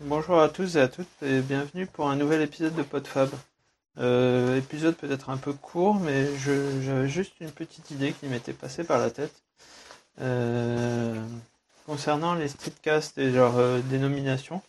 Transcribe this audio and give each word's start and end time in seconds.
Bonjour 0.00 0.40
à 0.40 0.48
tous 0.48 0.76
et 0.76 0.80
à 0.80 0.86
toutes 0.86 1.08
et 1.22 1.40
bienvenue 1.40 1.86
pour 1.86 2.08
un 2.08 2.14
nouvel 2.14 2.40
épisode 2.40 2.72
de 2.76 2.84
PodFab. 2.84 3.30
Euh, 3.98 4.56
épisode 4.56 4.94
peut-être 4.94 5.28
un 5.28 5.38
peu 5.38 5.52
court, 5.52 5.96
mais 5.96 6.28
j'avais 6.38 7.08
juste 7.08 7.32
une 7.40 7.50
petite 7.50 7.90
idée 7.90 8.12
qui 8.12 8.26
m'était 8.26 8.52
passée 8.52 8.84
par 8.84 9.00
la 9.00 9.10
tête. 9.10 9.42
Euh, 10.20 11.20
concernant 11.84 12.34
les 12.34 12.46
streetcasts 12.46 13.18
et 13.18 13.32
leur 13.32 13.58
euh, 13.58 13.80
dénomination, 13.90 14.62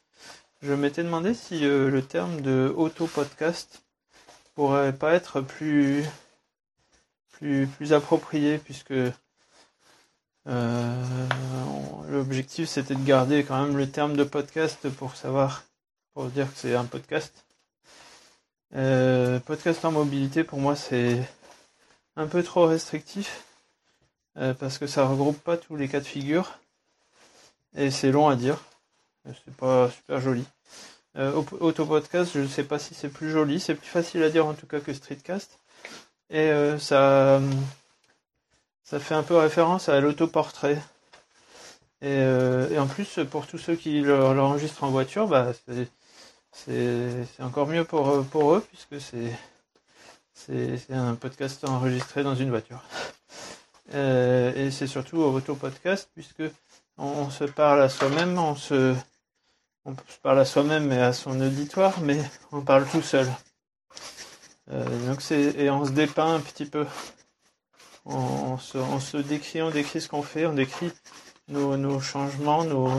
je 0.64 0.74
m'étais 0.74 1.04
demandé 1.04 1.36
si 1.36 1.64
euh, 1.64 1.92
le 1.92 2.02
terme 2.02 2.42
de 2.42 2.74
auto-podcast 2.76 3.84
pourrait 4.56 4.94
pas 4.94 5.14
être 5.14 5.42
plus, 5.42 6.06
plus, 7.34 7.68
plus 7.68 7.94
approprié 7.94 8.58
puisque 8.58 8.96
l'objectif 12.10 12.68
c'était 12.68 12.96
de 12.96 13.04
garder 13.04 13.44
quand 13.44 13.64
même 13.64 13.78
le 13.78 13.90
terme 13.90 14.16
de 14.16 14.24
podcast 14.24 14.90
pour 14.90 15.16
savoir, 15.16 15.64
pour 16.14 16.26
dire 16.26 16.52
que 16.52 16.58
c'est 16.58 16.76
un 16.76 16.86
podcast. 16.86 17.46
Euh, 18.76 19.40
podcast 19.40 19.84
en 19.86 19.92
mobilité 19.92 20.44
pour 20.44 20.60
moi 20.60 20.76
c'est 20.76 21.22
un 22.16 22.28
peu 22.28 22.44
trop 22.44 22.68
restrictif 22.68 23.44
euh, 24.38 24.54
parce 24.54 24.78
que 24.78 24.88
ça 24.88 25.06
regroupe 25.06 25.40
pas 25.40 25.58
tous 25.58 25.76
les 25.76 25.88
cas 25.88 26.00
de 26.00 26.06
figure 26.06 26.60
et 27.76 27.92
c'est 27.92 28.12
long 28.12 28.30
à 28.30 28.36
dire. 28.36 28.58
C'est 29.26 29.56
pas 29.56 29.90
super 29.90 30.22
joli. 30.22 30.46
Euh, 31.18 31.42
auto-podcast, 31.60 32.32
je 32.34 32.40
ne 32.40 32.48
sais 32.48 32.64
pas 32.64 32.80
si 32.80 32.94
c'est 32.94 33.10
plus 33.10 33.32
joli, 33.32 33.60
c'est 33.60 33.76
plus 33.76 33.88
facile 33.88 34.24
à 34.24 34.30
dire 34.30 34.46
en 34.46 34.54
tout 34.54 34.68
cas 34.68 34.80
que 34.80 34.94
streetcast. 34.94 35.60
Et 36.30 36.52
euh, 36.52 36.78
ça, 36.80 37.42
ça 38.90 39.00
fait 39.00 39.14
un 39.14 39.22
peu 39.22 39.38
référence 39.38 39.88
à 39.88 40.00
l'autoportrait. 40.00 40.82
Et, 42.02 42.08
euh, 42.08 42.68
et 42.72 42.80
en 42.80 42.88
plus, 42.88 43.20
pour 43.30 43.46
tous 43.46 43.60
ceux 43.60 43.76
qui 43.76 44.02
l'enregistrent 44.02 44.84
en 44.84 44.90
voiture, 44.90 45.28
bah, 45.28 45.52
c'est 46.52 47.22
encore 47.40 47.68
mieux 47.68 47.84
pour, 47.84 48.26
pour 48.26 48.56
eux, 48.56 48.66
puisque 48.68 49.00
c'est 50.34 50.90
un 50.90 51.14
podcast 51.14 51.64
enregistré 51.66 52.24
dans 52.24 52.34
une 52.34 52.50
voiture. 52.50 52.82
Euh, 53.94 54.56
et 54.56 54.72
c'est 54.72 54.88
surtout 54.88 55.18
auto-podcast, 55.18 56.10
puisque 56.16 56.44
on 56.98 57.30
se 57.30 57.44
parle 57.44 57.84
à 57.84 57.90
soi-même, 57.90 58.40
on 58.40 58.56
se, 58.56 58.96
parle 60.24 60.40
à 60.40 60.46
soi-même 60.46 60.92
et 60.92 61.00
à 61.00 61.14
son 61.14 61.40
auditoire, 61.40 62.00
mais 62.02 62.20
on 62.52 62.62
parle 62.62 62.88
tout 62.88 63.04
seul. 63.04 63.28
Euh, 64.72 65.08
donc 65.08 65.22
et 65.32 65.70
on 65.70 65.86
se 65.86 65.92
dépeint 65.92 66.34
un 66.34 66.40
petit 66.40 66.66
peu. 66.66 66.88
On, 68.12 68.54
on, 68.54 68.58
se, 68.58 68.80
se 69.00 69.18
décrit, 69.18 69.62
on 69.62 69.70
décrit 69.70 70.02
ce 70.02 70.10
qu'on 70.10 70.24
fait, 70.24 70.48
on 70.48 70.54
décrit 70.54 70.92
nos, 71.48 72.00
changements, 72.00 72.64
nos, 72.64 72.90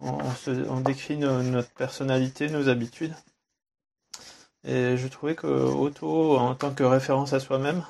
on, 0.00 0.80
décrit 0.80 1.16
notre 1.16 1.70
personnalité, 1.70 2.48
nos 2.50 2.68
habitudes. 2.68 3.14
Et 4.64 4.98
je 4.98 5.08
trouvais 5.08 5.34
que 5.34 5.46
auto, 5.46 6.36
en 6.36 6.54
tant 6.54 6.74
que 6.74 6.82
référence 6.84 7.32
à 7.32 7.40
soi-même, 7.40 7.82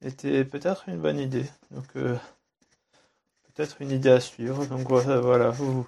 était 0.00 0.44
peut-être 0.44 0.88
une 0.88 1.00
bonne 1.00 1.18
idée. 1.18 1.46
Donc 1.70 1.84
euh, 1.96 2.16
peut-être 3.54 3.82
une 3.82 3.90
idée 3.90 4.10
à 4.10 4.20
suivre. 4.20 4.64
Donc 4.66 4.88
voilà, 4.88 5.20
voilà 5.20 5.50
vous, 5.50 5.86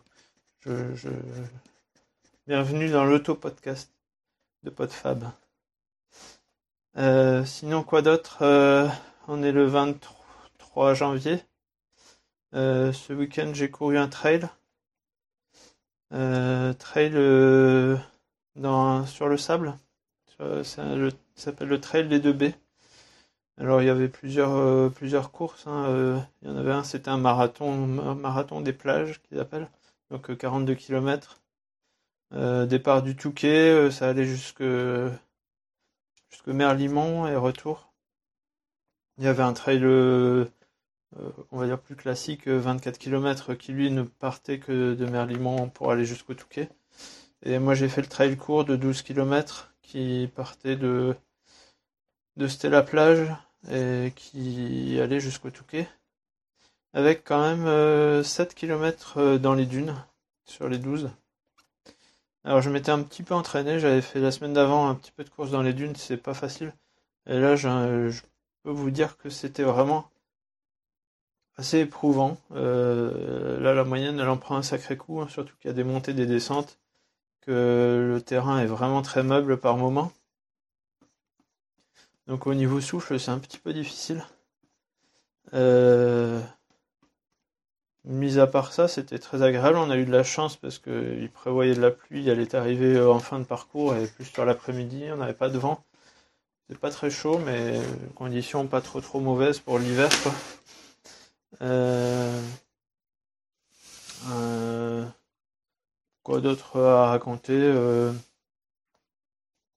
je, 0.61 0.95
je... 0.95 1.09
bienvenue 2.47 2.91
dans 2.91 3.05
l'auto-podcast 3.05 3.91
de 4.63 4.69
PodFab. 4.69 5.31
Euh, 6.97 7.45
sinon 7.45 7.83
quoi 7.83 8.03
d'autre? 8.03 8.39
Euh, 8.43 8.89
On 9.27 9.43
est 9.43 9.53
le 9.53 9.67
23 9.67 10.95
janvier. 10.95 11.43
Euh, 12.55 12.93
ce 12.93 13.13
week-end 13.13 13.51
j'ai 13.53 13.71
couru 13.71 13.99
un 13.99 14.09
trail. 14.09 14.49
Trail 16.11 17.13
sur 19.07 19.29
le 19.29 19.37
sable. 19.37 19.77
Ça 20.39 20.63
s'appelle 21.35 21.69
le 21.69 21.81
trail 21.81 22.09
des 22.09 22.21
2B. 22.21 22.55
Alors 23.59 23.83
il 23.83 23.87
y 23.87 23.91
avait 23.91 24.09
plusieurs 24.09 25.33
courses. 25.33 25.67
Hein. 25.67 26.25
Il 26.43 26.49
y 26.49 26.51
en 26.51 26.57
avait 26.57 26.73
un, 26.73 26.85
c'était 26.85 27.09
un 27.09 27.19
marathon 27.19 27.87
marathon 28.15 28.61
des 28.61 28.73
plages 28.73 29.21
qu'ils 29.23 29.41
appellent. 29.41 29.69
Donc 30.11 30.37
42 30.37 30.73
euh, 30.73 30.77
km. 30.77 31.41
départ 32.67 33.03
du 33.03 33.17
Touquet, 33.17 33.91
ça 33.91 34.09
allait 34.09 34.27
jusque 34.27 34.63
jusque 36.35 36.49
Merlimont 36.49 37.27
et 37.27 37.37
retour. 37.37 37.93
Il 39.19 39.25
y 39.25 39.29
avait 39.29 39.43
un 39.43 39.53
trail 39.53 39.85
on 41.53 41.59
va 41.59 41.67
dire 41.67 41.81
plus 41.81 41.95
classique, 41.95 42.49
24 42.49 42.99
km, 42.99 43.55
qui 43.55 43.73
lui 43.73 43.91
ne 43.91 44.03
partait 44.03 44.59
que 44.59 44.95
de 44.95 45.07
Merlimont 45.07 45.69
pour 45.69 45.93
aller 45.93 46.05
jusqu'au 46.05 46.35
Touquet. 46.35 46.69
Et 47.45 47.59
moi 47.61 47.75
j'ai 47.75 47.89
fait 47.89 48.01
le 48.03 48.09
trail 48.09 48.37
court 48.37 48.65
de 48.65 48.75
12 48.75 49.03
km 49.03 49.73
qui 49.83 50.29
partait 50.35 50.77
de 50.77 51.15
de 52.37 52.49
Stella 52.49 52.83
Plage 52.83 53.29
et 53.71 54.13
qui 54.17 54.99
allait 55.01 55.21
jusqu'au 55.21 55.51
Touquet 55.51 55.89
avec 56.95 57.25
quand 57.25 57.43
même 57.43 57.67
euh, 57.67 58.23
7 58.23 58.55
km 58.55 59.19
euh, 59.19 59.39
dans 59.39 59.55
les 59.55 59.67
dunes 59.67 59.95
sur 60.45 60.69
les 60.69 60.79
12. 60.79 61.11
Alors 62.45 62.61
je 62.61 62.69
m'étais 62.71 62.91
un 62.91 63.03
petit 63.03 63.23
peu 63.23 63.35
entraîné, 63.35 63.79
j'avais 63.79 64.03
fait 64.03 64.21
la 64.21 64.31
semaine 64.31 64.53
d'avant 64.53 64.89
un 64.89 64.95
petit 64.95 65.13
peu 65.13 65.25
de 65.25 65.31
course 65.31 65.51
dans 65.51 65.63
les 65.63 65.73
dunes, 65.73 65.97
c'est 65.97 66.19
pas 66.19 66.35
facile. 66.35 66.75
Et 67.27 67.39
là 67.41 67.57
je, 67.57 68.21
peux 68.63 68.71
vous 68.71 68.91
dire 68.91 69.17
que 69.17 69.31
c'était 69.31 69.63
vraiment 69.63 70.11
assez 71.57 71.81
éprouvant. 71.81 72.37
Euh, 72.53 73.59
là 73.61 73.75
la 73.75 73.85
moyenne 73.85 74.21
elle 74.21 74.29
en 74.29 74.37
prend 74.37 74.57
un 74.57 74.63
sacré 74.63 74.97
coup, 74.97 75.21
hein, 75.21 75.29
surtout 75.29 75.57
qu'il 75.57 75.69
y 75.69 75.71
a 75.71 75.75
des 75.75 75.85
montées, 75.85 76.13
des 76.13 76.27
descentes, 76.27 76.79
que 77.41 78.13
le 78.15 78.21
terrain 78.21 78.61
est 78.61 78.67
vraiment 78.67 79.03
très 79.03 79.23
meuble 79.23 79.59
par 79.59 79.77
moment. 79.79 80.13
Donc 82.27 82.47
au 82.47 82.55
niveau 82.55 82.81
souffle, 82.81 83.19
c'est 83.19 83.31
un 83.31 83.39
petit 83.39 83.59
peu 83.59 83.73
difficile. 83.73 84.25
Euh... 85.55 86.41
Mis 88.05 88.39
à 88.39 88.47
part 88.47 88.73
ça, 88.73 88.87
c'était 88.87 89.19
très 89.19 89.43
agréable. 89.43 89.79
On 89.79 89.91
a 89.91 89.97
eu 89.97 90.05
de 90.05 90.13
la 90.13 90.25
chance 90.25 90.57
parce 90.57 90.79
qu'il 90.79 91.31
prévoyait 91.33 91.75
de 91.75 91.81
la 91.81 91.91
pluie. 91.91 92.29
Elle 92.29 92.41
est 92.41 92.55
arrivée 92.55 93.01
en 93.01 93.19
fin 93.19 93.39
de 93.39 93.45
parcours 93.45 93.95
et 93.95 94.07
plus 94.07 94.27
sur 94.27 94.45
l'après-midi. 94.45 95.05
On 95.11 95.17
n'avait 95.17 95.33
pas 95.33 95.49
de 95.49 95.59
vent. 95.59 95.83
C'est 96.69 96.79
pas 96.79 96.91
très 96.91 97.11
chaud, 97.11 97.39
mais 97.39 97.81
conditions 98.15 98.67
pas 98.67 98.81
trop 98.81 99.01
trop 99.01 99.21
mauvaises 99.21 99.59
pour 99.59 99.79
l'hiver. 99.79 100.11
Quoi. 100.23 100.33
Euh... 101.63 102.43
Euh... 104.31 105.05
D'autre 106.27 106.81
à 106.81 107.09
raconter 107.09 107.53
euh... 107.53 108.13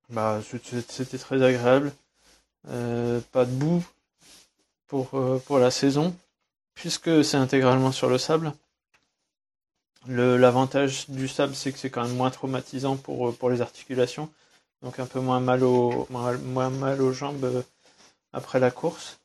Bah, 0.09 0.39
c'était 0.41 1.17
très 1.17 1.43
agréable. 1.43 1.91
Euh, 2.69 3.19
pas 3.31 3.45
de 3.45 3.51
boue 3.51 3.83
euh, 4.93 5.39
pour 5.39 5.59
la 5.59 5.71
saison, 5.71 6.15
puisque 6.77 7.25
c'est 7.25 7.37
intégralement 7.37 7.91
sur 7.91 8.07
le 8.07 8.19
sable. 8.19 8.53
L'avantage 10.07 11.09
du 11.09 11.27
sable, 11.27 11.55
c'est 11.55 11.71
que 11.71 11.79
c'est 11.79 11.89
quand 11.89 12.03
même 12.03 12.15
moins 12.15 12.29
traumatisant 12.29 12.95
pour, 12.95 13.35
pour 13.35 13.49
les 13.49 13.61
articulations, 13.61 14.29
donc 14.83 14.99
un 14.99 15.07
peu 15.07 15.19
moins 15.19 15.39
mal, 15.41 15.63
aux 15.63 16.07
jambes 17.13 17.43
euh, 17.43 17.61
après 18.31 18.59
la 18.59 18.71
course. 18.71 19.19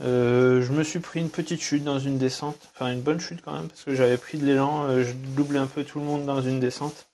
Euh, 0.00 0.62
je 0.62 0.72
me 0.72 0.82
suis 0.82 1.00
pris 1.00 1.20
une 1.20 1.30
petite 1.30 1.60
chute 1.60 1.84
dans 1.84 1.98
une 1.98 2.18
descente, 2.18 2.58
enfin 2.72 2.90
une 2.92 3.02
bonne 3.02 3.20
chute 3.20 3.42
quand 3.42 3.52
même, 3.52 3.68
parce 3.68 3.84
que 3.84 3.94
j'avais 3.94 4.16
pris 4.16 4.38
de 4.38 4.46
l'élan, 4.46 4.84
euh, 4.84 5.04
je 5.04 5.12
doublais 5.12 5.58
un 5.58 5.66
peu 5.66 5.84
tout 5.84 6.00
le 6.00 6.06
monde 6.06 6.24
dans 6.24 6.40
une 6.40 6.60
descente. 6.60 7.08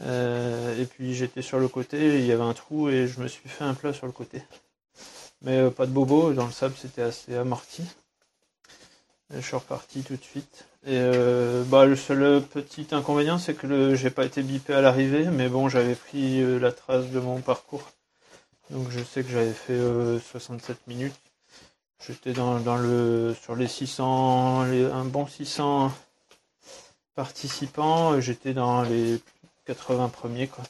Euh, 0.00 0.80
et 0.80 0.84
puis 0.84 1.14
j'étais 1.14 1.42
sur 1.42 1.58
le 1.58 1.68
côté, 1.68 2.18
il 2.18 2.26
y 2.26 2.32
avait 2.32 2.42
un 2.42 2.54
trou 2.54 2.88
et 2.88 3.06
je 3.06 3.20
me 3.20 3.28
suis 3.28 3.48
fait 3.48 3.64
un 3.64 3.74
plat 3.74 3.92
sur 3.92 4.06
le 4.06 4.12
côté. 4.12 4.42
Mais 5.42 5.58
euh, 5.58 5.70
pas 5.70 5.86
de 5.86 5.92
bobo, 5.92 6.32
dans 6.32 6.46
le 6.46 6.52
sable 6.52 6.74
c'était 6.76 7.02
assez 7.02 7.36
amorti. 7.36 7.84
Je 9.30 9.40
suis 9.40 9.56
reparti 9.56 10.02
tout 10.02 10.16
de 10.16 10.22
suite. 10.22 10.64
Et 10.86 10.96
euh, 10.96 11.64
bah, 11.64 11.84
le 11.84 11.96
seul 11.96 12.42
petit 12.42 12.88
inconvénient 12.92 13.38
c'est 13.38 13.54
que 13.54 13.94
j'ai 13.94 14.10
pas 14.10 14.24
été 14.24 14.42
bipé 14.42 14.72
à 14.72 14.80
l'arrivée, 14.80 15.24
mais 15.26 15.48
bon 15.48 15.68
j'avais 15.68 15.94
pris 15.94 16.40
euh, 16.40 16.58
la 16.58 16.72
trace 16.72 17.08
de 17.08 17.20
mon 17.20 17.40
parcours. 17.40 17.90
Donc 18.70 18.90
je 18.90 19.02
sais 19.02 19.22
que 19.22 19.30
j'avais 19.30 19.52
fait 19.52 19.78
67 20.30 20.70
euh, 20.70 20.80
minutes. 20.86 21.14
J'étais 22.06 22.32
dans, 22.32 22.58
le 22.78 23.34
sur 23.42 23.56
les 23.56 23.68
600, 23.68 24.64
les, 24.64 24.84
un 24.84 25.04
bon 25.04 25.26
600 25.26 25.92
participants. 27.14 28.20
J'étais 28.20 28.54
dans 28.54 28.82
les 28.82 29.20
80 29.66 30.08
premiers 30.08 30.46
quoi. 30.48 30.64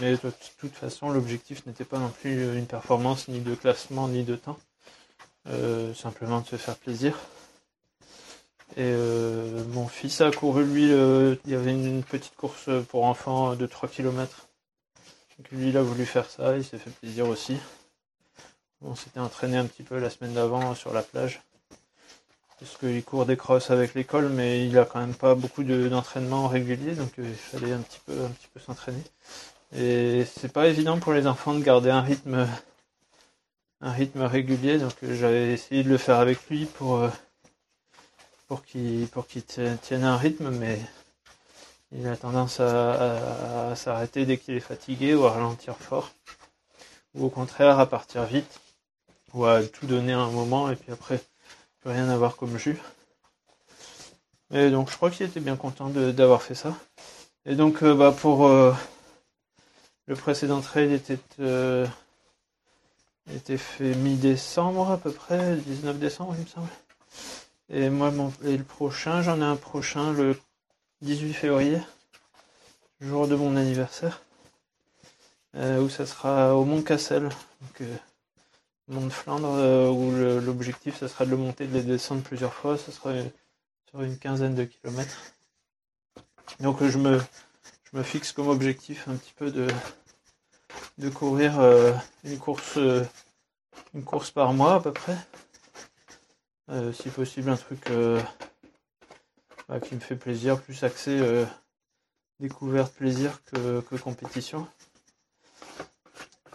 Mais 0.00 0.12
de 0.12 0.32
toute 0.58 0.74
façon, 0.74 1.10
l'objectif 1.10 1.64
n'était 1.66 1.84
pas 1.84 1.98
non 1.98 2.10
plus 2.10 2.58
une 2.58 2.66
performance 2.66 3.28
ni 3.28 3.40
de 3.40 3.54
classement 3.54 4.08
ni 4.08 4.24
de 4.24 4.36
temps, 4.36 4.58
euh, 5.48 5.94
simplement 5.94 6.40
de 6.40 6.46
se 6.46 6.56
faire 6.56 6.76
plaisir. 6.76 7.16
Et 8.76 8.82
euh, 8.82 9.62
mon 9.72 9.86
fils 9.86 10.20
a 10.20 10.30
couru 10.30 10.64
lui, 10.64 10.92
euh, 10.92 11.36
il 11.44 11.52
y 11.52 11.54
avait 11.54 11.70
une, 11.70 12.02
petite 12.02 12.34
course 12.34 12.68
pour 12.88 13.04
enfants 13.04 13.54
de 13.54 13.66
3 13.66 13.88
km. 13.88 14.48
Donc 15.38 15.50
lui 15.52 15.68
il 15.68 15.76
a 15.76 15.82
voulu 15.82 16.04
faire 16.04 16.28
ça, 16.28 16.56
il 16.56 16.64
s'est 16.64 16.78
fait 16.78 16.90
plaisir 16.90 17.28
aussi. 17.28 17.56
On 18.82 18.94
s'était 18.94 19.20
entraîné 19.20 19.56
un 19.56 19.66
petit 19.66 19.82
peu 19.82 19.98
la 19.98 20.10
semaine 20.10 20.34
d'avant 20.34 20.74
sur 20.74 20.92
la 20.92 21.02
plage. 21.02 21.40
parce 22.58 22.76
qu'il 22.76 23.02
court 23.04 23.24
des 23.24 23.36
crosses 23.36 23.70
avec 23.70 23.94
l'école, 23.94 24.28
mais 24.28 24.66
il 24.66 24.76
a 24.78 24.84
quand 24.84 25.00
même 25.00 25.14
pas 25.14 25.34
beaucoup 25.34 25.62
d'entraînement 25.62 26.48
régulier, 26.48 26.94
donc 26.94 27.12
il 27.18 27.34
fallait 27.34 27.72
un 27.72 27.80
petit 27.80 28.00
peu, 28.04 28.12
un 28.24 28.28
petit 28.28 28.48
peu 28.52 28.60
s'entraîner. 28.60 29.02
Et 29.74 30.24
c'est 30.24 30.52
pas 30.52 30.66
évident 30.66 30.98
pour 30.98 31.12
les 31.12 31.26
enfants 31.26 31.54
de 31.54 31.62
garder 31.62 31.90
un 31.90 32.02
rythme, 32.02 32.46
un 33.86 33.92
rythme 33.92 34.22
régulier, 34.22 34.78
donc 34.78 34.94
j'avais 35.02 35.52
essayé 35.52 35.84
de 35.84 35.88
le 35.88 35.96
faire 35.96 36.18
avec 36.18 36.48
lui 36.50 36.66
pour, 36.66 37.08
pour 38.48 38.64
qu'il, 38.64 39.06
pour 39.08 39.26
qu'il 39.26 39.44
tienne 39.44 40.02
un 40.02 40.16
rythme, 40.16 40.50
mais 40.50 40.80
il 41.92 42.06
a 42.08 42.16
tendance 42.16 42.58
à, 42.60 43.74
s'arrêter 43.76 44.26
dès 44.26 44.38
qu'il 44.38 44.54
est 44.54 44.60
fatigué 44.60 45.14
ou 45.14 45.24
à 45.24 45.30
ralentir 45.30 45.76
fort. 45.76 46.10
Ou 47.14 47.26
au 47.26 47.30
contraire 47.30 47.78
à 47.78 47.86
partir 47.86 48.24
vite. 48.24 48.60
Ou 49.34 49.44
à 49.44 49.62
tout 49.62 49.86
donner 49.86 50.12
un 50.12 50.30
moment 50.30 50.70
et 50.70 50.76
puis 50.76 50.92
après 50.92 51.20
plus 51.80 51.90
rien 51.90 52.08
avoir 52.08 52.36
comme 52.36 52.58
jus. 52.58 52.78
Et 54.52 54.70
donc 54.70 54.90
je 54.90 54.96
crois 54.96 55.10
qu'il 55.10 55.26
était 55.26 55.40
bien 55.40 55.56
content 55.56 55.88
d'avoir 55.90 56.42
fait 56.42 56.54
ça. 56.54 56.74
Et 57.44 57.54
donc 57.54 57.82
euh, 57.82 57.94
bah, 57.94 58.12
pour 58.12 58.46
euh, 58.46 58.72
le 60.06 60.16
précédent 60.16 60.60
trail 60.60 60.92
était, 60.92 61.18
euh, 61.40 61.86
était 63.34 63.58
fait 63.58 63.94
mi-décembre 63.94 64.90
à 64.90 64.98
peu 64.98 65.10
près, 65.10 65.56
19 65.56 65.98
décembre 65.98 66.34
il 66.36 66.42
me 66.42 66.46
semble. 66.46 66.68
Et 67.68 67.90
moi 67.90 68.10
mon, 68.10 68.32
et 68.44 68.56
le 68.56 68.64
prochain, 68.64 69.22
j'en 69.22 69.40
ai 69.40 69.44
un 69.44 69.56
prochain 69.56 70.12
le 70.12 70.38
18 71.02 71.32
février, 71.32 71.80
jour 73.00 73.26
de 73.26 73.34
mon 73.34 73.56
anniversaire, 73.56 74.22
euh, 75.56 75.80
où 75.80 75.88
ça 75.88 76.06
sera 76.06 76.54
au 76.54 76.64
Mont 76.64 76.82
Cassel, 76.82 77.24
donc 77.24 77.80
euh, 77.80 77.96
Mont 78.88 79.06
de 79.06 79.10
Flandre, 79.10 79.54
euh, 79.54 79.88
où 79.90 80.12
l'objectif 80.40 80.98
ça 80.98 81.08
sera 81.08 81.24
de 81.24 81.30
le 81.30 81.36
monter, 81.36 81.66
de 81.66 81.74
le 81.74 81.82
descendre 81.82 82.22
plusieurs 82.22 82.54
fois, 82.54 82.78
ça 82.78 82.92
sera 82.92 83.12
sur 83.90 84.02
une 84.02 84.18
quinzaine 84.18 84.54
de 84.54 84.64
kilomètres. 84.64 85.32
Donc 86.60 86.84
je 86.84 86.98
me, 86.98 87.20
je 87.90 87.98
me 87.98 88.04
fixe 88.04 88.30
comme 88.30 88.48
objectif 88.48 89.08
un 89.08 89.16
petit 89.16 89.34
peu 89.34 89.50
de, 89.50 89.66
de 90.98 91.08
courir 91.08 91.60
une 92.24 92.38
course 92.38 92.78
une 93.94 94.04
course 94.04 94.30
par 94.30 94.52
mois 94.52 94.74
à 94.74 94.80
peu 94.80 94.92
près. 94.92 95.16
si 96.92 97.08
possible 97.10 97.50
un 97.50 97.56
truc 97.56 97.88
bah, 99.68 99.80
qui 99.80 99.96
me 99.96 100.00
fait 100.00 100.16
plaisir, 100.16 100.60
plus 100.60 100.84
axé 100.84 101.18
euh, 101.20 101.44
découverte 102.38 102.94
plaisir 102.94 103.42
que, 103.44 103.96
compétition. 103.96 104.66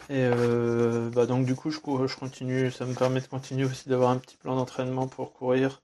Et 0.10 0.26
euh, 0.26 1.10
bah 1.10 1.26
donc 1.26 1.46
du 1.46 1.56
coup 1.56 1.72
je, 1.72 1.80
je 1.80 2.18
continue, 2.18 2.72
ça 2.72 2.86
me 2.86 2.94
permet 2.94 3.22
de 3.22 3.28
continuer 3.28 3.66
aussi 3.66 3.90
d'avoir 3.90 4.12
un 4.12 4.18
petit 4.18 4.38
plan 4.38 4.56
d'entraînement 4.56 5.08
pour 5.08 5.34
courir. 5.34 5.82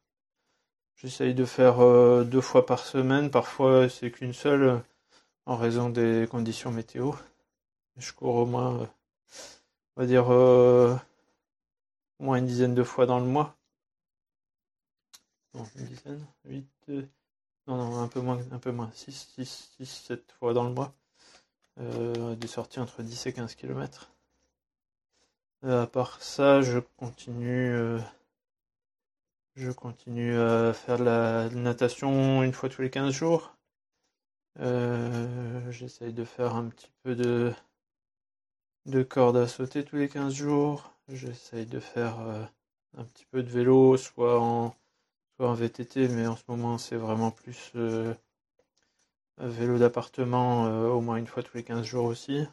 J'essaye 0.96 1.34
de 1.34 1.46
faire 1.46 1.82
euh, 1.82 2.24
deux 2.24 2.42
fois 2.42 2.66
par 2.66 2.80
semaine, 2.80 3.30
parfois 3.30 3.90
c'est 3.90 4.10
qu'une 4.12 4.34
seule 4.34 4.82
en 5.46 5.58
raison 5.58 5.90
des 5.90 6.28
conditions 6.30 6.72
météo. 6.72 7.12
Je 7.98 8.12
cours 8.14 8.36
au 8.36 8.46
moins, 8.46 8.88
on 9.96 10.02
va 10.02 10.06
dire, 10.06 10.30
au 10.30 10.98
moins 12.20 12.38
une 12.38 12.46
dizaine 12.46 12.76
de 12.76 12.84
fois 12.84 13.06
dans 13.06 13.20
le 13.20 13.26
mois. 13.26 13.56
Une 15.54 15.86
dizaine, 15.86 16.26
huit, 16.46 16.68
non, 17.68 17.78
non, 17.78 18.00
un 18.00 18.08
peu 18.08 18.22
moins, 18.22 18.40
un 18.52 18.60
peu 18.60 18.72
moins. 18.72 18.90
6, 18.94 19.34
6, 19.36 19.72
6 19.78 19.86
7 19.86 20.32
fois 20.40 20.54
dans 20.54 20.64
le 20.64 20.74
mois. 20.74 20.94
Euh, 21.80 22.36
des 22.36 22.48
sorties 22.48 22.80
entre 22.80 23.04
10 23.04 23.28
et 23.28 23.34
15 23.34 23.56
km. 23.56 24.10
Euh, 25.66 25.84
à 25.84 25.88
part 25.88 26.22
ça, 26.22 26.62
je 26.62 26.80
continue, 26.98 27.72
euh, 27.74 28.00
je 29.56 29.72
continue 29.72 30.38
à 30.40 30.74
faire 30.74 30.98
la 30.98 31.50
natation 31.50 32.42
une 32.44 32.54
fois 32.54 32.70
tous 32.70 32.82
les 32.82 32.90
15 32.90 33.14
jours. 33.14 33.58
Euh, 34.60 35.72
J'essaye 35.72 36.14
de 36.14 36.24
faire 36.24 36.56
un 36.56 36.70
petit 36.70 36.90
peu 37.04 37.16
de, 37.16 37.54
de 38.88 39.04
corde 39.04 39.36
à 39.36 39.48
sauter 39.48 39.84
tous 39.84 39.98
les 39.98 40.08
15 40.08 40.34
jours. 40.34 40.94
J'essaye 41.10 41.66
de 41.66 41.80
faire 41.80 42.20
euh, 42.22 42.44
un 42.98 43.04
petit 43.04 43.26
peu 43.26 43.44
de 43.44 43.50
vélo, 43.50 43.98
soit 43.98 44.40
en 44.42 44.76
en 45.40 45.54
VTT, 45.54 46.08
mais 46.08 46.26
en 46.26 46.36
ce 46.36 46.44
moment 46.48 46.80
c'est 46.80 46.96
vraiment 46.96 47.30
plus 47.30 47.72
euh, 47.76 48.14
vélo 49.38 49.78
d'appartement 49.78 50.66
euh, 50.68 50.88
au 50.88 51.02
moins 51.02 51.18
une 51.18 51.28
fois 51.28 51.44
tous 51.44 51.58
les 51.58 51.64
15 51.64 51.86
jours 51.86 52.06
aussi. 52.06 52.48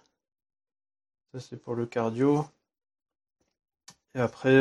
Ça 1.32 1.40
c'est 1.40 1.56
pour 1.56 1.74
le 1.74 1.86
cardio. 1.86 2.44
Et 4.14 4.20
après 4.20 4.52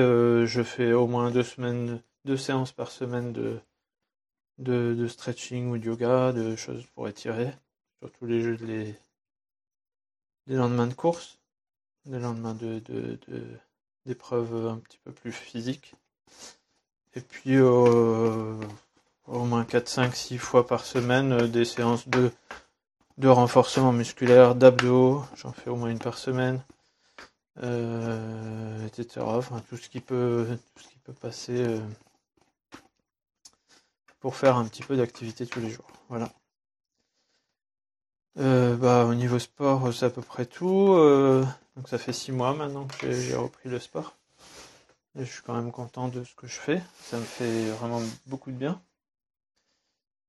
je 0.45 0.63
fais 0.63 0.93
au 0.93 1.07
moins 1.07 1.31
deux 1.31 1.43
semaines, 1.43 2.01
deux 2.25 2.37
séances 2.37 2.71
par 2.71 2.91
semaine 2.91 3.33
de, 3.33 3.59
de, 4.59 5.07
stretching 5.07 5.69
ou 5.69 5.77
de 5.77 5.85
yoga, 5.85 6.31
de 6.31 6.55
choses 6.55 6.85
pour 6.95 7.07
étirer, 7.07 7.51
surtout 7.99 8.25
les 8.25 8.57
les, 8.57 8.95
des 10.47 10.55
lendemains 10.55 10.87
de 10.87 10.93
course, 10.93 11.39
des 12.05 12.19
lendemains 12.19 12.53
de, 12.53 12.81
d'épreuves 14.05 14.67
un 14.67 14.77
petit 14.77 14.99
peu 15.03 15.11
plus 15.11 15.31
physiques. 15.31 15.93
Et 17.15 17.21
puis 17.21 17.55
euh, 17.55 18.59
au 19.27 19.45
moins 19.45 19.65
4, 19.65 19.87
5, 19.87 20.15
6 20.15 20.37
fois 20.37 20.65
par 20.67 20.85
semaine, 20.85 21.31
euh, 21.33 21.47
des 21.47 21.65
séances 21.65 22.07
de, 22.07 22.31
de 23.17 23.27
renforcement 23.27 23.91
musculaire, 23.91 24.55
d'abdos, 24.55 25.23
j'en 25.35 25.53
fais 25.53 25.69
au 25.69 25.75
moins 25.75 25.89
une 25.89 25.99
par 25.99 26.17
semaine, 26.17 26.63
euh, 27.61 28.87
etc. 28.87 29.21
Enfin, 29.25 29.61
tout 29.69 29.77
ce 29.77 29.89
qui 29.89 29.99
peut, 30.01 30.47
tout 30.75 30.83
ce 30.83 30.89
qui 30.89 30.97
peut 30.99 31.13
passer 31.13 31.79
pour 34.19 34.35
faire 34.35 34.57
un 34.57 34.65
petit 34.65 34.83
peu 34.83 34.97
d'activité 34.97 35.45
tous 35.45 35.59
les 35.59 35.69
jours. 35.69 35.87
Voilà. 36.09 36.31
Bah, 38.35 39.05
au 39.05 39.13
niveau 39.15 39.39
sport, 39.39 39.93
c'est 39.93 40.05
à 40.05 40.09
peu 40.09 40.21
près 40.21 40.45
tout. 40.45 40.95
donc 41.75 41.87
ça 41.87 41.97
fait 41.97 42.13
6 42.13 42.31
mois 42.31 42.53
maintenant 42.53 42.85
que 42.85 43.11
j'ai 43.11 43.35
repris 43.35 43.69
le 43.69 43.79
sport. 43.79 44.15
Je 45.15 45.25
suis 45.25 45.41
quand 45.43 45.53
même 45.53 45.71
content 45.71 46.07
de 46.07 46.23
ce 46.23 46.33
que 46.35 46.47
je 46.47 46.55
fais. 46.59 46.81
Ça 47.03 47.17
me 47.17 47.23
fait 47.23 47.69
vraiment 47.71 48.01
beaucoup 48.25 48.51
de 48.51 48.57
bien. 48.57 48.81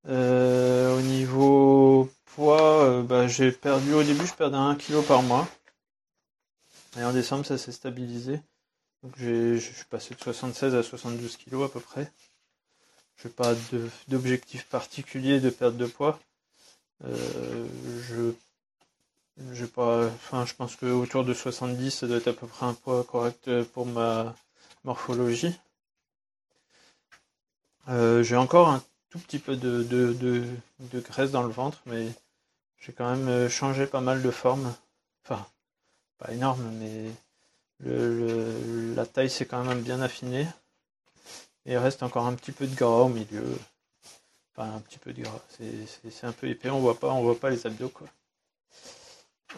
Euh, 0.07 0.95
au 0.95 1.01
niveau 1.01 2.11
poids, 2.25 2.83
euh, 2.83 3.01
bah, 3.01 3.27
j'ai 3.27 3.51
perdu 3.51 3.93
au 3.93 4.03
début, 4.03 4.27
je 4.27 4.33
perdais 4.35 4.57
1 4.57 4.75
kg 4.75 5.01
par 5.01 5.23
mois. 5.23 5.47
Et 6.97 7.03
en 7.03 7.11
décembre, 7.11 7.45
ça 7.45 7.57
s'est 7.57 7.71
stabilisé. 7.71 8.39
Donc 9.01 9.13
je 9.17 9.57
suis 9.57 9.85
passé 9.85 10.13
de 10.13 10.19
76 10.21 10.75
à 10.75 10.83
72 10.83 11.37
kg 11.37 11.63
à 11.63 11.69
peu 11.69 11.79
près. 11.79 12.11
Je 13.17 13.27
n'ai 13.27 13.33
pas 13.33 13.53
d'objectif 14.07 14.67
particulier 14.67 15.39
de 15.39 15.49
perte 15.49 15.77
de 15.77 15.87
poids. 15.87 16.19
Euh, 17.03 17.67
je 19.51 19.65
pas 19.65 20.05
enfin 20.05 20.45
je 20.45 20.53
pense 20.53 20.77
que 20.77 20.85
autour 20.85 21.25
de 21.25 21.33
70 21.33 21.91
ça 21.91 22.07
doit 22.07 22.17
être 22.17 22.29
à 22.29 22.33
peu 22.33 22.47
près 22.47 22.65
un 22.65 22.73
poids 22.73 23.03
correct 23.03 23.63
pour 23.73 23.85
ma 23.85 24.33
morphologie. 24.85 25.59
Euh, 27.89 28.23
j'ai 28.23 28.35
encore 28.35 28.69
un 28.69 28.81
tout 29.09 29.19
petit 29.19 29.39
peu 29.39 29.55
de, 29.55 29.83
de, 29.83 30.99
graisse 30.99 31.31
dans 31.31 31.43
le 31.43 31.49
ventre, 31.49 31.81
mais 31.85 32.07
j'ai 32.79 32.93
quand 32.93 33.09
même 33.09 33.27
euh, 33.27 33.49
changé 33.49 33.85
pas 33.85 34.01
mal 34.01 34.21
de 34.21 34.31
forme. 34.31 34.73
Enfin, 35.23 35.45
pas 36.17 36.31
énorme, 36.31 36.63
mais 36.79 37.11
la 38.95 39.05
taille 39.05 39.29
s'est 39.29 39.45
quand 39.45 39.63
même 39.63 39.81
bien 39.81 40.01
affinée. 40.01 40.47
Et 41.65 41.73
il 41.73 41.77
reste 41.77 42.03
encore 42.03 42.25
un 42.25 42.33
petit 42.33 42.51
peu 42.51 42.67
de 42.67 42.75
gras 42.75 43.03
au 43.03 43.09
milieu. 43.09 43.57
Enfin, 44.57 44.73
un 44.75 44.79
petit 44.79 44.99
peu 44.99 45.11
gras. 45.11 45.41
C'est 45.49 46.25
un 46.25 46.31
peu 46.31 46.47
épais, 46.47 46.69
on 46.69 46.79
voit 46.79 46.99
pas, 46.99 47.09
on 47.09 47.21
voit 47.23 47.39
pas 47.39 47.49
les 47.49 47.67
abdos 47.67 47.89
quoi. 47.89 48.07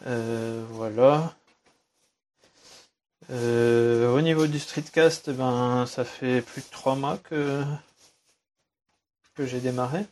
Euh, 0.05 0.65
voilà. 0.71 1.35
Euh, 3.29 4.11
au 4.11 4.21
niveau 4.21 4.47
du 4.47 4.59
streetcast, 4.59 5.29
ben, 5.31 5.85
ça 5.85 6.05
fait 6.05 6.41
plus 6.41 6.61
de 6.61 6.69
trois 6.71 6.95
mois 6.95 7.17
que, 7.17 7.63
que 9.35 9.45
j'ai 9.45 9.59
démarré. 9.59 10.05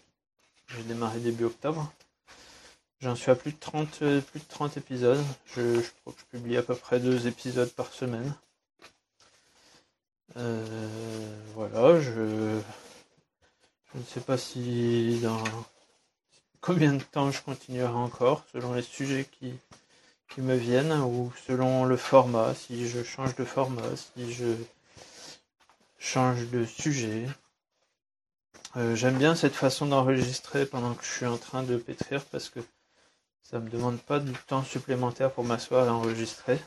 J'ai 0.67 0.83
démarré 0.83 1.19
début 1.19 1.45
octobre. 1.45 1.91
J'en 2.99 3.15
suis 3.15 3.31
à 3.31 3.35
plus 3.35 3.51
de 3.53 3.59
30, 3.59 3.99
plus 3.99 4.39
de 4.39 4.47
30 4.49 4.77
épisodes. 4.77 5.23
Je, 5.55 5.81
crois 6.01 6.13
que 6.13 6.19
je 6.19 6.37
publie 6.37 6.57
à 6.57 6.63
peu 6.63 6.75
près 6.75 6.99
deux 6.99 7.27
épisodes 7.27 7.71
par 7.71 7.91
semaine. 7.93 8.35
Euh, 10.37 10.65
voilà, 11.53 12.01
je, 12.01 12.59
je 13.95 13.99
ne 14.01 14.05
sais 14.05 14.19
pas 14.19 14.37
si 14.37 15.21
dans 15.23 15.41
combien 16.59 16.93
de 16.93 17.03
temps 17.03 17.31
je 17.31 17.41
continuerai 17.41 17.93
encore, 17.93 18.43
selon 18.51 18.73
les 18.73 18.81
sujets 18.81 19.25
qui, 19.39 19.53
qui 20.29 20.41
me 20.41 20.55
viennent 20.55 20.91
ou 20.91 21.31
selon 21.47 21.85
le 21.85 21.95
format, 21.95 22.53
si 22.55 22.89
je 22.89 23.03
change 23.03 23.35
de 23.35 23.45
format, 23.45 23.95
si 23.95 24.33
je 24.33 24.53
change 25.97 26.49
de 26.49 26.65
sujet. 26.65 27.25
Euh, 28.75 28.95
j'aime 28.97 29.17
bien 29.17 29.33
cette 29.33 29.55
façon 29.55 29.85
d'enregistrer 29.85 30.65
pendant 30.65 30.93
que 30.93 31.05
je 31.05 31.11
suis 31.11 31.25
en 31.25 31.37
train 31.37 31.63
de 31.63 31.77
pétrir 31.77 32.25
parce 32.25 32.49
que 32.49 32.59
ça 33.43 33.59
me 33.59 33.69
demande 33.69 33.99
pas 34.01 34.19
du 34.19 34.33
temps 34.33 34.65
supplémentaire 34.65 35.31
pour 35.31 35.45
m'asseoir 35.45 35.85
et 35.85 35.89
enregistrer 35.89 36.59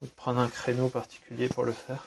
ou 0.00 0.06
de 0.06 0.10
prendre 0.10 0.40
un 0.40 0.48
créneau 0.48 0.88
particulier 0.88 1.50
pour 1.50 1.64
le 1.64 1.72
faire. 1.72 2.06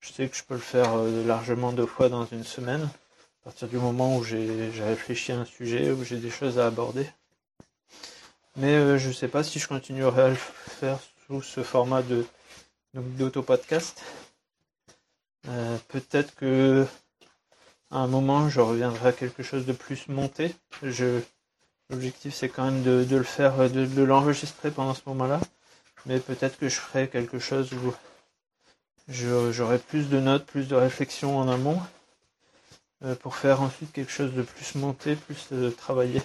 Je 0.00 0.12
sais 0.12 0.28
que 0.28 0.36
je 0.36 0.44
peux 0.44 0.54
le 0.54 0.60
faire 0.60 0.94
largement 1.26 1.72
deux 1.72 1.84
fois 1.84 2.08
dans 2.08 2.24
une 2.24 2.44
semaine, 2.44 2.88
à 3.40 3.44
partir 3.44 3.68
du 3.68 3.76
moment 3.76 4.16
où 4.16 4.24
j'ai 4.24 4.70
réfléchi 4.80 5.32
à 5.32 5.38
un 5.38 5.44
sujet, 5.44 5.90
où 5.90 6.04
j'ai 6.04 6.18
des 6.18 6.30
choses 6.30 6.58
à 6.58 6.66
aborder. 6.66 7.06
Mais 8.56 8.98
je 8.98 9.08
ne 9.08 9.12
sais 9.12 9.28
pas 9.28 9.42
si 9.42 9.58
je 9.58 9.68
continuerai 9.68 10.22
à 10.22 10.28
le 10.28 10.34
faire 10.34 10.98
sous 11.26 11.42
ce 11.42 11.62
format 11.62 12.02
de 12.02 12.26
d'auto-podcast. 12.94 14.02
Peut-être 15.88 16.34
que 16.34 16.86
à 17.90 17.98
un 17.98 18.06
moment 18.08 18.48
je 18.50 18.60
reviendrai 18.60 19.08
à 19.08 19.12
quelque 19.12 19.42
chose 19.42 19.64
de 19.64 19.72
plus 19.72 20.08
monté. 20.08 20.54
Je 20.82 21.20
L'objectif 21.90 22.32
c'est 22.34 22.48
quand 22.48 22.64
même 22.64 22.82
de, 22.82 23.16
le 23.16 23.24
faire, 23.24 23.68
de, 23.68 24.02
l'enregistrer 24.02 24.70
pendant 24.70 24.94
ce 24.94 25.02
moment-là. 25.06 25.40
Mais 26.06 26.20
peut-être 26.20 26.56
que 26.56 26.68
je 26.68 26.76
ferai 26.76 27.08
quelque 27.08 27.40
chose 27.40 27.72
où 27.72 27.92
j'aurai 29.08 29.78
plus 29.78 30.08
de 30.08 30.20
notes, 30.20 30.46
plus 30.46 30.68
de 30.68 30.76
réflexions 30.76 31.36
en 31.36 31.48
amont 31.48 31.80
euh, 33.02 33.14
pour 33.14 33.34
faire 33.34 33.62
ensuite 33.62 33.92
quelque 33.92 34.12
chose 34.12 34.34
de 34.34 34.42
plus 34.42 34.74
monté, 34.74 35.16
plus 35.16 35.48
euh, 35.52 35.70
travaillé. 35.70 36.20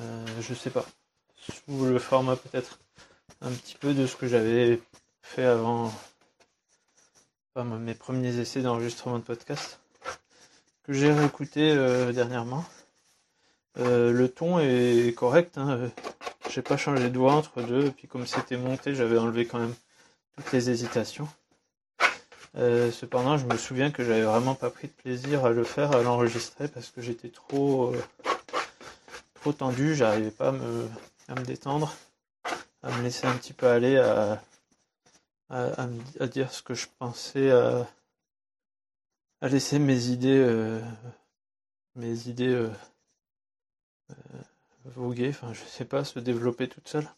Euh, 0.00 0.26
je 0.40 0.52
sais 0.52 0.70
pas. 0.70 0.84
Sous 1.36 1.84
le 1.84 1.98
format 2.00 2.34
peut-être 2.34 2.80
un 3.40 3.52
petit 3.52 3.76
peu 3.76 3.94
de 3.94 4.06
ce 4.06 4.16
que 4.16 4.26
j'avais 4.26 4.80
fait 5.22 5.44
avant 5.44 5.92
mes 7.56 7.94
premiers 7.94 8.38
essais 8.38 8.62
d'enregistrement 8.62 9.18
de 9.18 9.24
podcast 9.24 9.80
que 10.84 10.92
j'ai 10.92 11.12
réécouté 11.12 11.74
dernièrement. 12.12 12.64
Le 13.76 14.26
ton 14.26 14.58
est 14.58 15.14
correct. 15.16 15.58
Hein. 15.58 15.90
J'ai 16.50 16.62
pas 16.62 16.76
changé 16.76 17.10
de 17.10 17.18
voix 17.18 17.32
entre 17.32 17.62
deux. 17.62 17.90
Puis 17.90 18.08
comme 18.08 18.26
c'était 18.26 18.56
monté, 18.56 18.94
j'avais 18.94 19.18
enlevé 19.18 19.46
quand 19.46 19.58
même 19.58 19.74
toutes 20.36 20.52
les 20.52 20.70
hésitations. 20.70 21.28
Euh, 22.56 22.90
cependant, 22.90 23.38
je 23.38 23.46
me 23.46 23.56
souviens 23.56 23.90
que 23.90 24.04
j'avais 24.04 24.22
vraiment 24.22 24.54
pas 24.54 24.70
pris 24.70 24.88
de 24.88 24.92
plaisir 24.92 25.44
à 25.44 25.50
le 25.50 25.64
faire, 25.64 25.92
à 25.92 26.02
l'enregistrer, 26.02 26.68
parce 26.68 26.90
que 26.90 27.00
j'étais 27.00 27.28
trop, 27.28 27.94
euh, 27.94 28.02
trop 29.34 29.52
tendu. 29.52 29.94
J'arrivais 29.94 30.32
pas 30.32 30.48
à 30.48 30.52
me, 30.52 31.44
détendre, 31.44 31.94
à 32.82 32.90
me 32.96 33.02
laisser 33.02 33.26
un 33.26 33.36
petit 33.36 33.52
peu 33.52 33.68
aller, 33.68 33.96
à, 33.98 34.42
à, 35.48 36.26
dire 36.26 36.52
ce 36.52 36.62
que 36.62 36.74
je 36.74 36.86
pensais, 36.98 37.50
à, 37.50 37.86
laisser 39.42 39.78
mes 39.78 40.08
idées, 40.08 40.80
mes 41.94 42.28
idées 42.28 42.68
euh, 44.10 44.14
voguer, 44.84 45.28
enfin 45.30 45.52
je 45.52 45.64
sais 45.64 45.84
pas, 45.84 46.04
se 46.04 46.18
développer 46.18 46.68
toute 46.68 46.88
seule. 46.88 47.08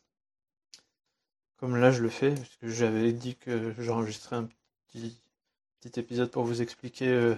Comme 1.56 1.76
là 1.76 1.90
je 1.90 2.02
le 2.02 2.08
fais, 2.10 2.34
parce 2.34 2.56
que 2.56 2.68
j'avais 2.68 3.12
dit 3.12 3.36
que 3.36 3.72
j'enregistrais 3.78 4.36
un 4.36 4.44
petit, 4.44 4.61
petit 4.92 6.00
épisode 6.00 6.30
pour 6.30 6.44
vous 6.44 6.62
expliquer 6.62 7.08
euh, 7.08 7.34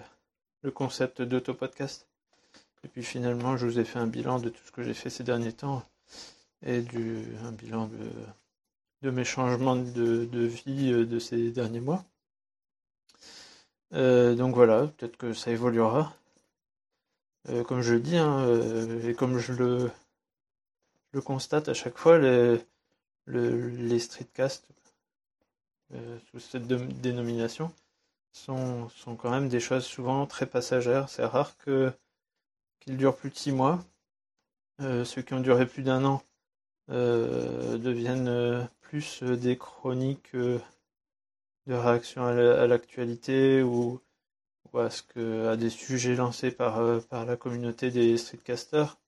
le 0.62 0.70
concept 0.70 1.22
d'auto-podcast. 1.22 2.06
Et 2.84 2.88
puis 2.88 3.02
finalement 3.02 3.56
je 3.56 3.66
vous 3.66 3.78
ai 3.78 3.84
fait 3.84 3.98
un 3.98 4.06
bilan 4.06 4.38
de 4.38 4.48
tout 4.50 4.62
ce 4.64 4.72
que 4.72 4.82
j'ai 4.82 4.94
fait 4.94 5.10
ces 5.10 5.24
derniers 5.24 5.52
temps 5.52 5.82
et 6.62 6.80
du, 6.82 7.24
un 7.44 7.52
bilan 7.52 7.86
de, 7.86 8.10
de 9.02 9.10
mes 9.10 9.24
changements 9.24 9.76
de, 9.76 10.24
de, 10.24 10.40
vie 10.40 10.92
euh, 10.92 11.06
de 11.06 11.18
ces 11.18 11.50
derniers 11.50 11.80
mois. 11.80 12.04
donc 13.92 14.54
voilà, 14.54 14.88
peut-être 14.88 15.16
que 15.16 15.32
ça 15.32 15.50
évoluera. 15.50 16.14
Euh, 17.50 17.62
comme 17.62 17.82
je 17.82 17.94
le 17.94 18.00
dis, 18.00 18.16
hein, 18.16 18.40
euh, 18.46 19.08
et 19.08 19.14
comme 19.14 19.38
je 19.38 19.52
le, 19.52 19.90
le 21.12 21.20
constate 21.20 21.68
à 21.68 21.74
chaque 21.74 21.98
fois, 21.98 22.18
les, 22.18 22.58
les 23.26 23.98
streetcasts 23.98 24.66
euh, 25.94 26.18
sous 26.30 26.40
cette 26.40 26.66
dénomination 26.66 27.72
sont, 28.32 28.88
quand 29.18 29.30
même 29.30 29.48
des 29.48 29.60
choses 29.60 29.84
souvent 29.84 30.26
très 30.26 30.46
passagères. 30.46 31.08
C'est 31.08 31.24
rare 31.24 31.56
que 31.58 31.92
qu'ils 32.80 32.96
durent 32.96 33.16
plus 33.16 33.30
de 33.30 33.36
six 33.36 33.52
mois. 33.52 33.84
ceux 34.80 35.22
qui 35.22 35.34
ont 35.34 35.40
duré 35.40 35.66
plus 35.66 35.82
d'un 35.82 36.04
an 36.04 36.22
deviennent 36.88 38.68
plus 38.80 39.22
des 39.22 39.56
chroniques 39.56 40.34
de 40.34 40.60
réaction 41.68 42.24
à 42.24 42.66
l'actualité 42.66 43.62
ou 43.62 44.00
que, 45.08 45.48
à 45.48 45.56
des 45.56 45.70
sujets 45.70 46.16
lancés 46.16 46.50
par, 46.50 46.78
euh, 46.78 47.00
la 47.12 47.36
communauté 47.36 47.90
des 47.90 48.16
streetcasters 48.16 48.98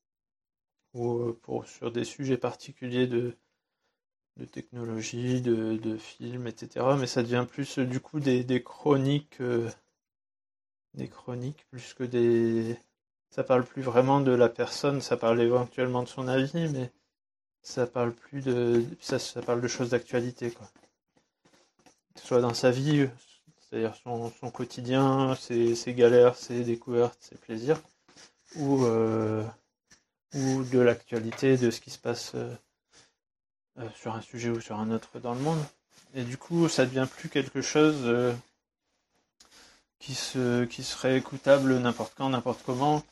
ou 0.94 1.36
euh, 1.48 1.64
sur 1.66 1.90
des 1.90 2.04
sujets 2.04 2.36
particuliers 2.36 3.06
de, 3.06 3.36
de 4.36 4.44
technologie, 4.44 5.40
de, 5.40 5.76
de 5.76 5.96
films, 5.96 6.46
etc. 6.46 6.86
Mais 6.98 7.06
ça 7.06 7.22
devient 7.22 7.46
plus 7.48 7.78
du 7.78 8.00
coup 8.00 8.20
des, 8.20 8.62
chroniques, 8.62 9.40
euh, 9.40 9.68
des 10.94 11.08
chroniques 11.08 11.66
plus 11.70 11.94
que 11.94 12.04
des. 12.04 12.76
Ça 13.30 13.44
parle 13.44 13.64
plus 13.64 13.82
vraiment 13.82 14.20
de 14.20 14.32
la 14.32 14.48
personne, 14.48 15.00
ça 15.00 15.16
parle 15.16 15.40
éventuellement 15.40 16.02
de 16.02 16.08
son 16.08 16.28
avis, 16.28 16.68
mais 16.68 16.90
ça 17.62 17.86
parle 17.86 18.12
plus 18.12 18.42
de. 18.42 18.84
Ça, 19.00 19.18
parle 19.42 19.60
de 19.60 19.68
choses 19.68 19.90
d'actualité, 19.90 20.50
quoi. 20.50 20.68
Soit 22.16 22.40
dans 22.40 22.54
sa 22.54 22.70
vie, 22.70 23.08
c'est-à-dire 23.60 23.94
son, 23.96 24.50
quotidien, 24.50 25.34
ses, 25.34 25.74
galères, 25.94 26.36
ses 26.36 26.64
découvertes, 26.64 27.18
ses 27.20 27.36
plaisirs, 27.36 27.80
ou, 28.56 28.84
euh, 28.84 29.44
ou 30.34 30.64
de 30.64 30.78
l'actualité, 30.78 31.56
de 31.56 31.70
ce 31.70 31.80
qui 31.80 31.90
se 31.90 31.98
passe 31.98 32.32
euh, 32.34 32.54
euh, 33.78 33.88
sur 33.94 34.14
un 34.14 34.20
sujet 34.20 34.50
ou 34.50 34.60
sur 34.60 34.78
un 34.78 34.90
autre 34.90 35.18
dans 35.20 35.34
le 35.34 35.40
monde. 35.40 35.62
Et 36.14 36.24
du 36.24 36.36
coup, 36.36 36.68
ça 36.68 36.86
devient 36.86 37.06
plus 37.10 37.28
quelque 37.28 37.60
chose 37.60 38.34
qui, 39.98 40.14
se, 40.14 40.64
qui 40.64 40.82
serait 40.82 41.18
écoutable 41.18 41.76
n'importe 41.78 42.14
quand, 42.16 42.30
n'importe 42.30 42.62
comment, 42.64 43.02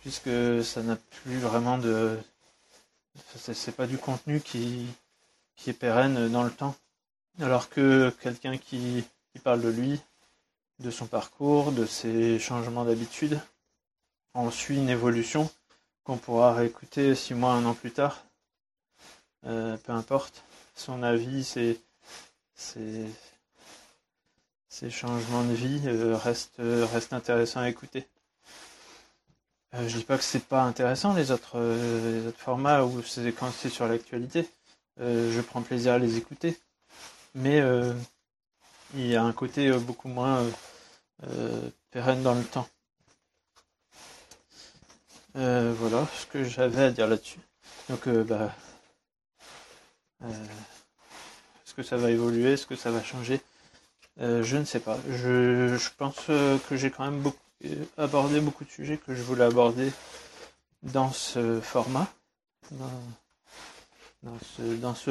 puisque 0.00 0.64
ça 0.64 0.82
n'a 0.82 0.96
plus 0.96 1.38
vraiment 1.38 1.78
de... 1.78 2.18
C'est 3.36 3.76
pas 3.76 3.86
du 3.86 3.98
contenu 3.98 4.40
qui, 4.40 4.86
qui 5.54 5.70
est 5.70 5.74
pérenne 5.74 6.30
dans 6.30 6.42
le 6.42 6.50
temps. 6.50 6.74
Alors 7.38 7.68
que 7.68 8.10
quelqu'un 8.20 8.56
qui 8.58 9.04
il 9.34 9.40
parle 9.40 9.62
de 9.62 9.68
lui, 9.68 10.00
de 10.80 10.90
son 10.90 11.06
parcours, 11.06 11.72
de 11.72 11.86
ses 11.86 12.38
changements 12.38 12.84
d'habitude. 12.84 13.40
On 14.34 14.50
suit 14.50 14.76
une 14.76 14.88
évolution 14.88 15.50
qu'on 16.04 16.16
pourra 16.16 16.54
réécouter 16.54 17.14
six 17.14 17.34
mois, 17.34 17.52
un 17.52 17.64
an 17.64 17.74
plus 17.74 17.92
tard. 17.92 18.24
Euh, 19.46 19.76
peu 19.76 19.92
importe. 19.92 20.42
Son 20.74 21.02
avis, 21.02 21.44
ses, 21.44 21.80
ses, 22.54 23.08
changements 24.90 25.44
de 25.44 25.52
vie 25.52 25.80
euh, 25.86 26.16
restent, 26.16 27.12
intéressants 27.12 27.60
à 27.60 27.68
écouter. 27.68 28.06
Euh, 29.74 29.88
je 29.88 29.98
dis 29.98 30.04
pas 30.04 30.16
que 30.18 30.24
c'est 30.24 30.44
pas 30.44 30.62
intéressant 30.62 31.12
les 31.14 31.30
autres, 31.30 31.58
les 31.58 32.26
autres 32.26 32.38
formats 32.38 32.84
ou 32.84 33.02
c'est 33.02 33.32
quand 33.32 33.50
c'est 33.50 33.68
sur 33.68 33.88
l'actualité. 33.88 34.48
je 34.98 35.40
prends 35.40 35.62
plaisir 35.62 35.94
à 35.94 35.98
les 35.98 36.16
écouter. 36.16 36.58
Mais 37.34 37.62
il 38.94 39.06
y 39.06 39.16
a 39.16 39.22
un 39.24 39.32
côté 39.32 39.72
beaucoup 39.72 40.08
moins 40.08 40.44
pérenne 41.90 42.22
dans 42.22 42.34
le 42.34 42.44
temps. 42.44 42.68
voilà 45.34 46.06
ce 46.20 46.26
que 46.26 46.44
j'avais 46.44 46.84
à 46.84 46.90
dire 46.90 47.08
là-dessus. 47.08 47.40
Donc, 47.88 48.08
bah, 48.08 48.54
est-ce 50.28 51.74
que 51.74 51.82
ça 51.82 51.96
va 51.96 52.10
évoluer? 52.10 52.52
Est-ce 52.52 52.66
que 52.66 52.76
ça 52.76 52.90
va 52.90 53.02
changer? 53.02 53.40
Je 54.18 54.56
ne 54.56 54.64
sais 54.64 54.80
pas. 54.80 54.98
Je, 55.08 55.76
pense 55.96 56.16
que 56.26 56.76
j'ai 56.76 56.90
quand 56.90 57.10
même 57.10 57.22
abordé 57.96 58.40
beaucoup 58.40 58.64
de 58.64 58.70
sujets 58.70 58.98
que 58.98 59.14
je 59.14 59.22
voulais 59.22 59.44
aborder 59.44 59.92
dans 60.82 61.12
ce 61.12 61.60
format, 61.60 62.12
dans, 64.22 64.38
ce, 64.56 64.62
dans 64.76 64.94
ce. 64.94 65.10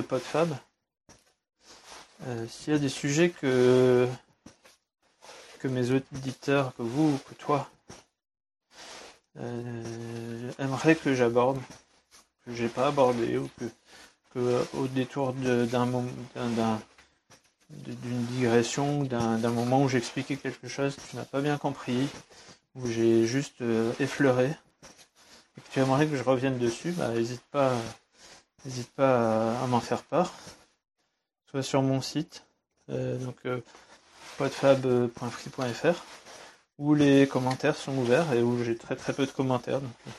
Euh, 2.27 2.47
s'il 2.47 2.73
y 2.73 2.75
a 2.75 2.79
des 2.79 2.89
sujets 2.89 3.31
que, 3.31 4.07
que 5.59 5.67
mes 5.67 5.91
auditeurs, 5.91 6.75
que 6.75 6.83
vous, 6.83 7.17
que 7.27 7.33
toi, 7.33 7.67
euh, 9.39 10.51
aimeraient 10.59 10.95
que 10.95 11.15
j'aborde, 11.15 11.59
que 12.45 12.53
j'ai 12.53 12.67
pas 12.67 12.87
abordé, 12.87 13.37
ou 13.37 13.49
que, 13.57 13.65
que 14.33 14.63
au 14.77 14.87
détour 14.87 15.33
d'un 15.33 15.87
d'une 17.69 18.25
digression, 18.25 19.03
d'un 19.03 19.49
moment 19.49 19.83
où 19.83 19.89
j'expliquais 19.89 20.35
quelque 20.35 20.67
chose 20.67 20.95
que 20.95 21.01
tu 21.09 21.15
n'as 21.15 21.23
pas 21.23 21.39
bien 21.39 21.57
compris, 21.57 22.09
où 22.75 22.85
j'ai 22.87 23.25
juste 23.25 23.61
euh, 23.61 23.93
effleuré, 23.99 24.47
et 24.47 25.61
que 25.61 25.69
tu 25.71 25.79
aimerais 25.79 26.05
que 26.07 26.17
je 26.17 26.23
revienne 26.23 26.57
dessus, 26.57 26.91
bah, 26.91 27.09
n'hésite 27.09 27.43
pas, 27.49 27.73
n'hésite 28.65 28.91
pas 28.91 29.57
à 29.61 29.67
m'en 29.67 29.79
faire 29.79 30.03
part 30.03 30.33
soit 31.51 31.63
sur 31.63 31.81
mon 31.81 32.01
site, 32.01 32.45
euh, 32.89 33.17
donc 33.17 33.35
euh, 33.45 33.59
podfab.free.fr, 34.37 36.03
où 36.77 36.95
les 36.95 37.27
commentaires 37.27 37.75
sont 37.75 37.95
ouverts 37.97 38.31
et 38.33 38.41
où 38.41 38.63
j'ai 38.63 38.77
très 38.77 38.95
très 38.95 39.11
peu 39.11 39.25
de 39.25 39.31
commentaires. 39.31 39.77
Euh, 39.77 40.11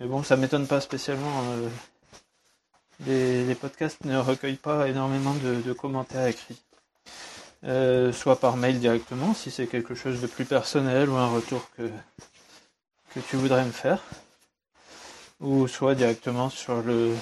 mais 0.00 0.06
bon, 0.06 0.24
ça 0.24 0.36
m'étonne 0.36 0.66
pas 0.66 0.80
spécialement. 0.80 1.30
Les, 3.00 3.54
podcasts 3.54 4.04
ne 4.04 4.16
recueillent 4.16 4.56
pas 4.56 4.88
énormément 4.88 5.34
de, 5.34 5.72
commentaires 5.72 6.26
écrits. 6.26 6.60
euh, 7.64 8.12
soit 8.12 8.38
par 8.38 8.56
mail 8.56 8.78
directement 8.78 9.34
si 9.34 9.50
c'est 9.50 9.66
quelque 9.66 9.94
chose 9.94 10.20
de 10.20 10.26
plus 10.26 10.44
personnel 10.44 11.08
ou 11.08 11.16
un 11.16 11.28
retour 11.28 11.68
que, 11.76 11.90
que 13.14 13.20
tu 13.20 13.36
voudrais 13.36 13.64
me 13.64 13.72
faire, 13.72 14.02
ou 15.40 15.66
soit 15.66 15.94
directement 15.94 16.50
sur 16.50 16.82
le 16.82 17.14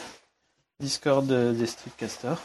Discord 0.81 1.27
des 1.27 1.67
Streetcasters 1.67 2.41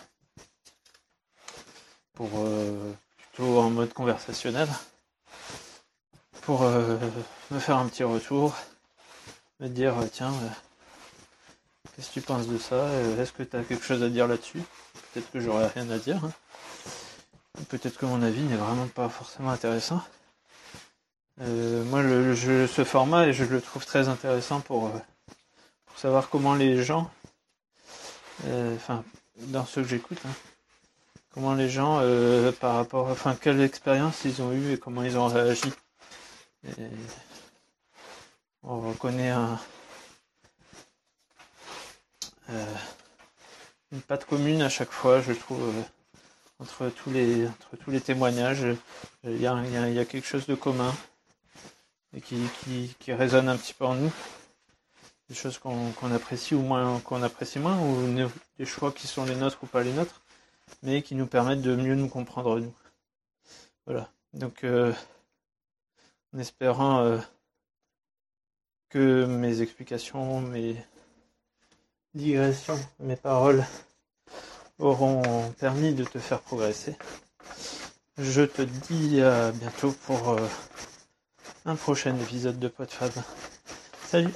pour 2.13 2.29
euh, 2.35 2.93
plutôt 3.17 3.59
en 3.59 3.69
mode 3.69 3.93
conversationnel. 3.93 4.67
Pour 6.41 6.63
euh, 6.63 6.97
me 7.51 7.59
faire 7.59 7.77
un 7.77 7.87
petit 7.87 8.03
retour, 8.03 8.55
me 9.59 9.67
dire 9.67 9.95
tiens 10.13 10.33
qu'est-ce 11.97 12.09
que 12.09 12.13
tu 12.13 12.21
penses 12.21 12.47
de 12.47 12.59
ça, 12.59 12.87
est-ce 13.19 13.31
que 13.31 13.41
tu 13.41 13.57
as 13.57 13.63
quelque 13.63 13.83
chose 13.83 14.03
à 14.03 14.09
dire 14.09 14.27
là-dessus? 14.27 14.61
Peut-être 15.11 15.31
que 15.31 15.39
j'aurais 15.39 15.67
rien 15.67 15.89
à 15.89 15.97
dire. 15.97 16.23
Hein. 16.23 16.31
Peut-être 17.69 17.97
que 17.97 18.05
mon 18.05 18.21
avis 18.21 18.41
n'est 18.41 18.55
vraiment 18.55 18.87
pas 18.87 19.09
forcément 19.09 19.49
intéressant. 19.49 20.01
Euh, 21.41 21.83
moi, 21.85 22.03
le, 22.03 22.35
ce 22.35 22.83
format, 22.83 23.31
je 23.31 23.43
le 23.45 23.61
trouve 23.61 23.83
très 23.85 24.09
intéressant 24.09 24.59
pour, 24.59 24.87
euh, 24.87 24.99
savoir 25.95 26.29
comment 26.29 26.53
les 26.53 26.83
gens, 26.83 27.09
euh, 28.45 28.75
enfin, 28.75 29.03
dans 29.37 29.65
ce 29.65 29.79
que 29.79 29.87
j'écoute, 29.87 30.19
hein, 30.27 30.33
comment 31.33 31.55
les 31.55 31.69
gens, 31.69 32.01
par 32.59 32.75
rapport, 32.75 33.07
enfin, 33.07 33.35
quelle 33.39 33.61
expérience 33.61 34.23
ils 34.23 34.41
ont 34.43 34.51
eu 34.51 34.73
et 34.73 34.77
comment 34.77 35.03
ils 35.03 35.17
ont 35.17 35.27
réagi. 35.27 35.71
on 38.63 38.81
reconnaît 38.81 39.29
un, 39.29 39.59
une 42.49 44.01
patte 44.01 44.25
commune 44.25 44.61
à 44.61 44.69
chaque 44.69 44.91
fois, 44.91 45.21
je 45.21 45.33
trouve 45.33 45.73
entre 46.59 46.89
tous 46.89 47.11
les, 47.11 47.47
entre 47.47 47.77
tous 47.77 47.91
les 47.91 48.01
témoignages, 48.01 48.65
il 49.23 49.39
y 49.39 49.47
a, 49.47 50.05
quelque 50.05 50.27
chose 50.27 50.47
de 50.47 50.55
commun 50.55 50.93
et 52.15 52.21
qui, 52.21 52.37
qui, 52.99 53.13
résonne 53.13 53.47
un 53.49 53.57
petit 53.57 53.73
peu 53.73 53.85
en 53.85 53.95
nous. 53.95 54.11
Des 55.29 55.35
choses 55.35 55.57
qu'on 55.57 56.11
apprécie 56.13 56.55
ou 56.55 56.61
moins, 56.61 56.99
qu'on 57.01 57.21
apprécie 57.21 57.59
moins, 57.59 57.77
ou 57.79 58.29
des 58.57 58.65
choix 58.65 58.91
qui 58.91 59.07
sont 59.07 59.25
les 59.25 59.35
nôtres 59.35 59.59
ou 59.63 59.67
pas 59.67 59.83
les 59.83 59.91
nôtres, 59.91 60.21
mais 60.83 61.01
qui 61.01 61.15
nous 61.15 61.27
permettent 61.27 61.61
de 61.61 61.75
mieux 61.75 61.95
nous 61.95 62.07
comprendre 62.07 62.59
nous. 62.59 62.73
Voilà. 63.85 64.09
Donc, 64.33 64.63
euh, 64.63 64.93
en 66.33 66.39
espérant 66.39 67.01
euh, 67.01 67.19
que 68.89 69.25
mes 69.25 69.61
explications, 69.61 70.41
mes 70.41 70.77
digressions, 72.17 72.79
mes 72.99 73.15
paroles 73.15 73.63
auront 74.79 75.53
permis 75.59 75.93
de 75.93 76.03
te 76.03 76.19
faire 76.19 76.41
progresser. 76.41 76.95
Je 78.17 78.41
te 78.41 78.63
dis 78.63 79.21
à 79.21 79.51
bientôt 79.51 79.93
pour 80.05 80.29
euh, 80.29 80.47
un 81.65 81.75
prochain 81.75 82.15
épisode 82.19 82.59
de 82.59 82.67
PodFab. 82.67 83.11
Salut 84.05 84.33